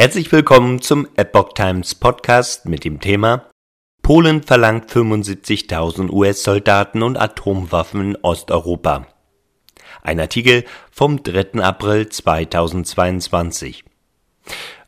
[0.00, 3.50] Herzlich willkommen zum Epoch Times Podcast mit dem Thema
[4.00, 9.08] Polen verlangt 75.000 US-Soldaten und Atomwaffen in Osteuropa.
[10.00, 11.62] Ein Artikel vom 3.
[11.62, 13.84] April 2022.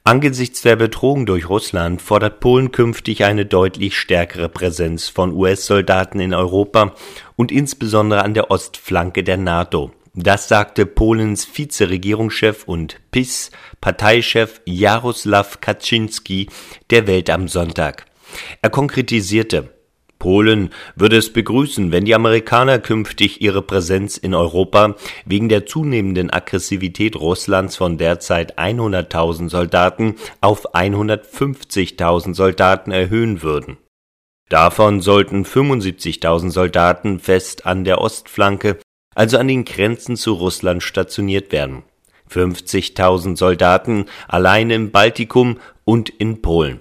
[0.03, 6.33] Angesichts der Bedrohung durch Russland fordert Polen künftig eine deutlich stärkere Präsenz von US-Soldaten in
[6.33, 6.95] Europa
[7.37, 9.93] und insbesondere an der Ostflanke der NATO.
[10.15, 16.49] Das sagte Polens Vizeregierungschef und PiS-Parteichef Jaroslaw Kaczynski
[16.91, 18.05] der Welt am Sonntag.
[18.61, 19.70] Er konkretisierte,
[20.23, 24.95] Polen würde es begrüßen, wenn die Amerikaner künftig ihre Präsenz in Europa
[25.25, 33.79] wegen der zunehmenden Aggressivität Russlands von derzeit 100.000 Soldaten auf 150.000 Soldaten erhöhen würden.
[34.48, 38.79] Davon sollten 75.000 Soldaten fest an der Ostflanke,
[39.15, 41.83] also an den Grenzen zu Russland stationiert werden.
[42.30, 46.80] 50.000 Soldaten allein im Baltikum und in Polen.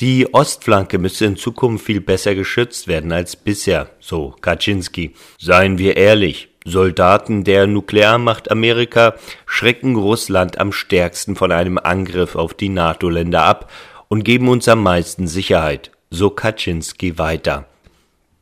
[0.00, 5.14] Die Ostflanke müsse in Zukunft viel besser geschützt werden als bisher, so Kaczynski.
[5.38, 9.14] Seien wir ehrlich, Soldaten der Nuklearmacht Amerika
[9.46, 13.70] schrecken Russland am stärksten von einem Angriff auf die NATO-Länder ab
[14.08, 17.66] und geben uns am meisten Sicherheit, so Kaczynski weiter.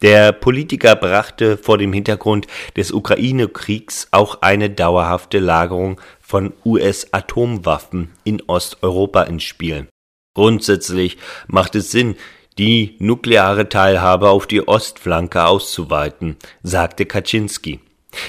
[0.02, 8.42] Der Politiker brachte vor dem Hintergrund des Ukraine-Kriegs auch eine dauerhafte Lagerung von US-Atomwaffen in
[8.46, 9.86] Osteuropa ins Spiel.
[10.34, 12.16] Grundsätzlich macht es Sinn,
[12.58, 17.80] die nukleare Teilhabe auf die Ostflanke auszuweiten, sagte Kaczynski.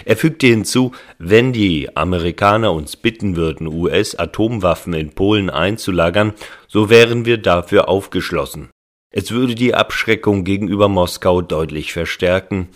[0.04, 6.34] Er fügte hinzu, wenn die Amerikaner uns bitten würden, US-Atomwaffen in Polen einzulagern,
[6.68, 8.70] so wären wir dafür aufgeschlossen.
[9.18, 12.68] Es würde die Abschreckung gegenüber Moskau deutlich verstärken.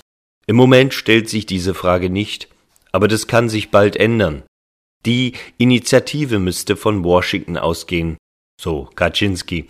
[0.47, 2.47] Im Moment stellt sich diese Frage nicht,
[2.93, 4.43] aber das kann sich bald ändern.
[5.05, 8.17] Die Initiative müsste von Washington ausgehen,
[8.59, 9.69] so Kaczynski.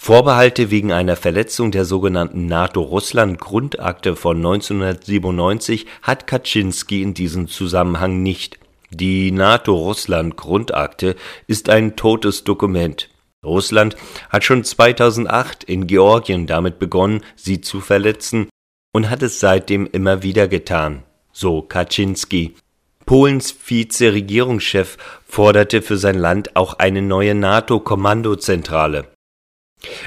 [0.00, 8.58] Vorbehalte wegen einer Verletzung der sogenannten NATO-Russland-Grundakte von 1997 hat Kaczynski in diesem Zusammenhang nicht.
[8.88, 13.10] Die NATO-Russland-Grundakte ist ein totes Dokument.
[13.44, 13.96] Russland
[14.28, 18.48] hat schon 2008 in Georgien damit begonnen, sie zu verletzen
[18.92, 22.54] und hat es seitdem immer wieder getan, so Kaczynski.
[23.06, 29.08] Polens Vizeregierungschef forderte für sein Land auch eine neue NATO-Kommandozentrale.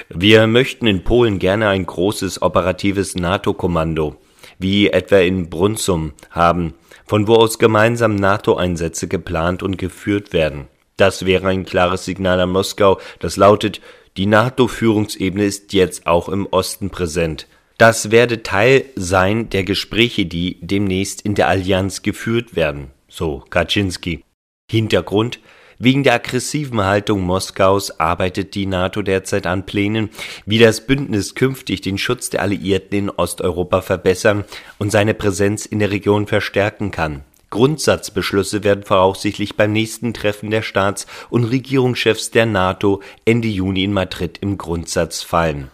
[0.09, 4.17] Wir möchten in Polen gerne ein großes operatives NATO-Kommando,
[4.59, 10.67] wie etwa in Brunsum, haben, von wo aus gemeinsam NATO-Einsätze geplant und geführt werden.
[10.97, 13.81] Das wäre ein klares Signal an Moskau, das lautet,
[14.17, 17.47] die NATO-Führungsebene ist jetzt auch im Osten präsent.
[17.79, 24.23] Das werde Teil sein der Gespräche, die demnächst in der Allianz geführt werden, so Kaczynski.
[24.69, 25.39] Hintergrund
[25.79, 30.11] Wegen der aggressiven Haltung Moskaus arbeitet die NATO derzeit an Plänen,
[30.45, 34.45] wie das Bündnis künftig den Schutz der Alliierten in Osteuropa verbessern
[34.77, 37.23] und seine Präsenz in der Region verstärken kann.
[37.53, 43.93] Grundsatzbeschlüsse werden voraussichtlich beim nächsten Treffen der Staats- und Regierungschefs der NATO Ende Juni in
[43.93, 45.69] Madrid im Grundsatz fallen.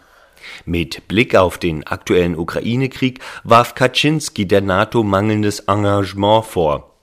[0.66, 6.96] Mit Blick auf den aktuellen Ukraine-Krieg warf Kaczynski der NATO mangelndes Engagement vor.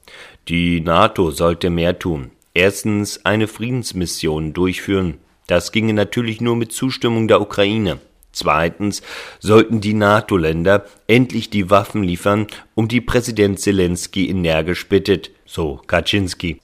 [0.48, 2.30] Die NATO sollte mehr tun.
[2.54, 5.18] Erstens eine Friedensmission durchführen.
[5.48, 7.98] Das ginge natürlich nur mit Zustimmung der Ukraine.
[8.38, 9.02] Zweitens
[9.40, 16.56] sollten die NATO-Länder endlich die Waffen liefern, um die Präsident Zelensky energisch bittet, so Kaczynski.